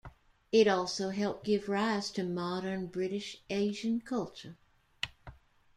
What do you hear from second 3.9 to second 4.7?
culture.